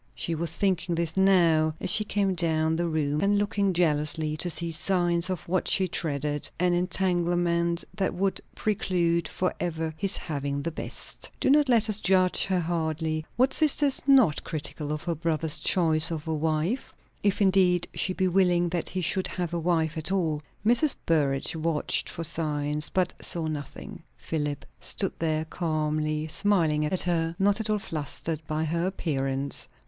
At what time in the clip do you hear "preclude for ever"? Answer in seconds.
8.55-9.93